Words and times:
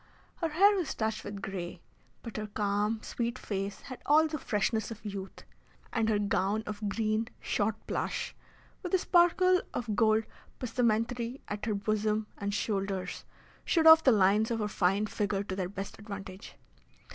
Her 0.37 0.49
hair 0.49 0.75
was 0.77 0.95
touched 0.95 1.23
with 1.23 1.43
grey, 1.43 1.79
but 2.23 2.37
her 2.37 2.47
calm, 2.47 3.03
sweet 3.03 3.37
face 3.37 3.81
had 3.81 4.01
all 4.07 4.27
the 4.27 4.39
freshness 4.39 4.89
of 4.89 5.05
youth, 5.05 5.43
and 5.93 6.09
her 6.09 6.17
gown 6.17 6.63
of 6.65 6.89
green 6.89 7.27
shot 7.39 7.75
plush, 7.85 8.35
with 8.81 8.95
a 8.95 8.97
sparkle 8.97 9.61
of 9.75 9.95
gold 9.95 10.23
passementerie 10.59 11.39
at 11.47 11.67
her 11.67 11.75
bosom 11.75 12.25
and 12.39 12.51
shoulders, 12.51 13.25
showed 13.63 13.85
off 13.85 14.03
the 14.03 14.11
lines 14.11 14.49
of 14.49 14.57
her 14.57 14.67
fine 14.67 15.05
figure 15.05 15.43
to 15.43 15.55
their 15.55 15.69
best 15.69 15.99
advantage. 15.99 16.55